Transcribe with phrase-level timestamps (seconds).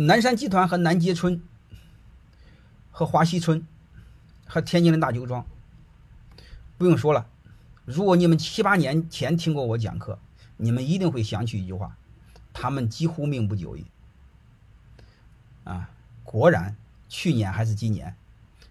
[0.00, 1.42] 南山集团和南街村，
[2.90, 3.66] 和华西村，
[4.46, 5.44] 和天津的大酒庄，
[6.78, 7.26] 不用说了。
[7.84, 10.18] 如果你们七八年前听过我讲课，
[10.56, 11.98] 你们一定会想起一句话：
[12.54, 13.84] 他们几乎命不久矣。
[15.64, 15.90] 啊，
[16.24, 16.74] 果然，
[17.10, 18.16] 去年还是今年，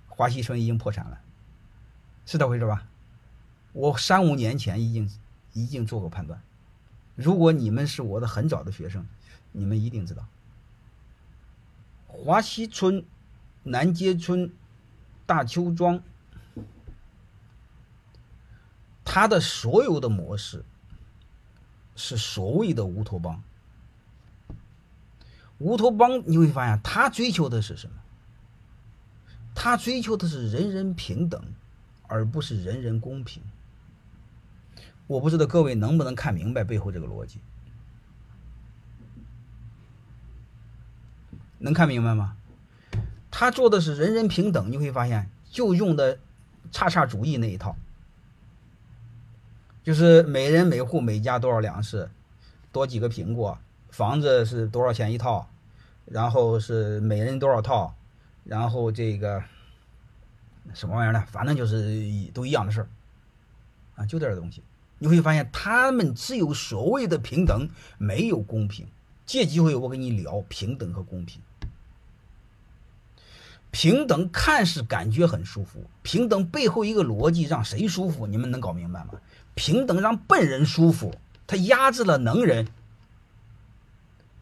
[0.08, 1.22] 华西村已经破产了，
[2.26, 2.88] 是这回事吧？
[3.74, 5.08] 我三五年前已经
[5.54, 6.42] 已经做过判断。
[7.16, 9.06] 如果你们是我的很早的学生，
[9.52, 10.26] 你们一定知道，
[12.24, 13.06] 华西村、
[13.64, 14.52] 南街村、
[15.26, 16.02] 大邱庄，
[19.06, 20.64] 它的所有的模式
[21.96, 23.42] 是所谓的乌托邦。
[25.60, 27.94] 乌托邦你会发现，他追求的是什么？
[29.56, 31.44] 他追求的是人人平等，
[32.08, 33.44] 而不是人人公平。
[35.08, 37.40] 我不知道各位能不能看明白背后这个逻辑，
[41.60, 42.36] 能看明白吗？
[43.32, 46.18] 他做的是人人平等，你会发现就用的
[46.72, 47.76] 叉叉主义那一套，
[49.84, 52.10] 就是每人每户每家多少粮食，
[52.72, 53.58] 多几个苹果，
[53.92, 55.48] 房子是多少钱一套，
[56.06, 57.96] 然后是每人多少套，
[58.44, 59.44] 然后这个
[60.74, 61.24] 什么玩意儿呢？
[61.28, 62.88] 反正就是都一样的事儿，
[63.96, 64.64] 啊，就这东西。
[64.98, 68.88] 你会发现，他们只有所谓的平等，没有公平。
[69.30, 71.40] 借机会，我跟你聊平等和公平。
[73.70, 78.26] 平等看似感觉很舒服，平等背后一个逻辑让谁舒服？
[78.26, 79.12] 你们能搞明白吗？
[79.54, 81.14] 平等让笨人舒服，
[81.46, 82.70] 他压制了能人。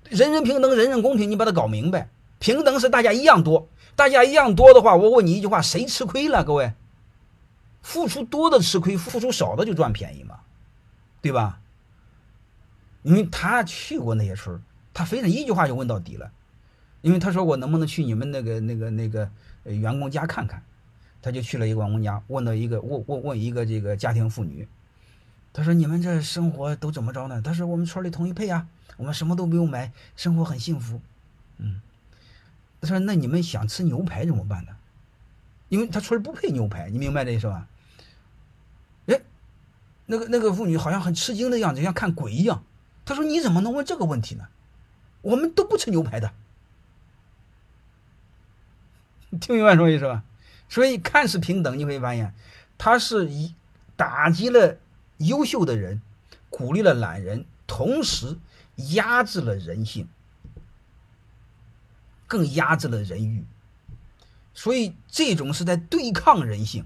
[0.05, 2.09] 人人平等，人人公平，你把它搞明白。
[2.39, 6.45] 平等是大家一样多，大家一样多的话，我问你一句话：谁吃亏了？
[6.45, 6.71] 各位，
[7.81, 10.39] 付出多的吃亏，付出少的就赚便宜嘛？
[11.21, 11.59] 对吧？
[13.03, 14.61] 因为他去过那些村
[14.97, 16.31] 他非得一句话就问到底了。
[17.01, 19.29] 因为他说我能不能去你们那个那个那个
[19.65, 20.63] 员工家看看？
[21.21, 24.67] 他就去了一个员工家，问到一个问问问一个这个家庭妇女，
[25.53, 27.39] 他说你们这生活都怎么着呢？
[27.43, 30.99] 他说我们村里统一配啊，我们什么都不用买，生活很幸福。
[31.59, 31.80] 嗯，
[32.81, 34.71] 他说那你们想吃牛排怎么办呢？
[35.69, 37.67] 因为他村不配牛排，你明白这意思吧？
[40.09, 42.63] 那个那个妇女好像很吃惊的样子，像看鬼一样。
[43.03, 44.47] 她说：“你怎么能问这个问题呢？
[45.27, 46.33] 我们都不吃牛排的。”
[49.42, 50.23] 听明白什么意思吧？
[50.70, 52.33] 所以看似平等，你会发现，
[52.77, 53.54] 他是以
[53.95, 54.77] 打击了
[55.17, 56.02] 优秀的人，
[56.49, 58.37] 鼓励了懒人，同时
[58.93, 60.08] 压制了人性，
[62.26, 63.43] 更压制了人欲。
[64.54, 66.86] 所以这种是在对抗人性。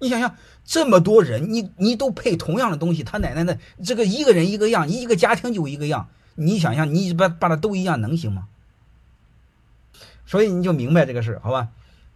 [0.00, 6.08] 你想想，这么多人，你你都配同样的东西，他奶奶的这个一个人一个样，一个家庭就一个样。
[6.40, 8.46] 你想想，你把把它都一样，能行吗？
[10.24, 11.70] 所以你就明白这个事儿，好吧？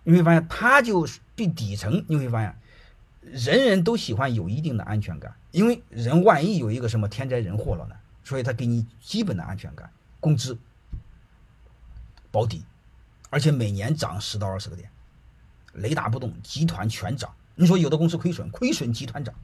[0.05, 2.57] 你会发现，他就最底层，你会发现，
[3.23, 7.97] 人人都喜欢有一定的安全感，因为人万一有一个什么天灾人祸了呢？
[8.23, 9.91] 所以他给你基本的安全感，
[10.21, 10.57] 工资
[12.31, 12.63] 保底，
[13.29, 14.89] 而且每年涨十到二十个点，
[15.73, 17.35] 雷打不动，集团全涨。
[17.57, 19.35] 你说有的公司亏损，亏损集团涨，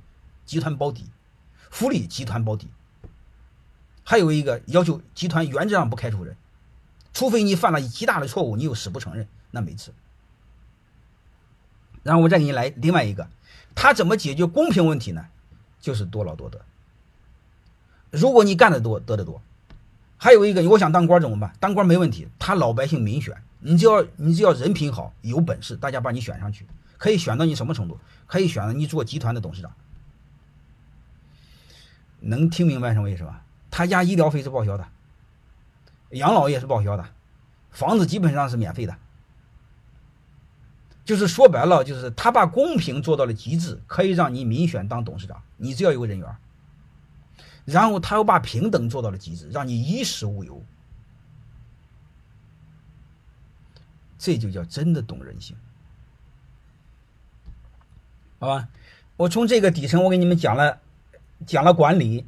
[0.46, 1.06] 集团保底，
[1.68, 2.68] 福利集团保底。
[4.10, 6.34] 还有一个要求，集团原则上不开除人，
[7.12, 9.92] 除非你犯了极大的错误，你又死不承认，那没治。
[12.02, 13.28] 然后我再给你来另外一个，
[13.74, 15.26] 他怎么解决公平问题呢？
[15.78, 16.64] 就是多劳多得。
[18.10, 19.42] 如果你干得多，得得多。
[20.16, 21.52] 还有一个，我想当官怎么办？
[21.60, 26.66] 当官没问题，他老百姓民选，你只要你只要人品好，有本事，大家把你选上去。
[26.96, 28.00] 可以选到你什么程度？
[28.26, 29.70] 可以选到你做集团的董事长，
[32.20, 33.44] 能听明白什么意思吧？
[33.70, 34.88] 他家医疗费是报销的，
[36.10, 37.08] 养老也是报销的，
[37.70, 38.96] 房子基本上是免费的。
[41.04, 46.36] 就是说白了，就是他把公平做到了极致，可以让你民选当董事长，你只要有个人缘。
[47.64, 50.62] 然后他又把平等做到了极致，让你衣食无忧。
[54.18, 55.56] 这就叫真的懂人性。
[58.38, 58.68] 好吧，
[59.16, 60.80] 我从这个底层，我给你们讲了，
[61.46, 62.26] 讲了管理，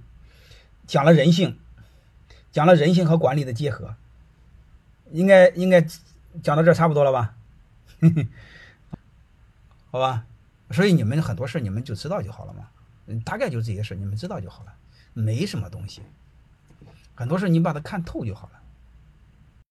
[0.91, 1.57] 讲了人性，
[2.51, 3.95] 讲了人性和管理的结合，
[5.13, 5.81] 应该应该
[6.43, 7.37] 讲到这差不多了吧？
[9.93, 10.27] 好吧，
[10.73, 12.69] 所以你们很多事你们就知道就好了嘛，
[13.25, 14.75] 大概就这些事你们知道就好了，
[15.13, 16.03] 没什么东西，
[17.15, 18.60] 很多事你把它看透就好了。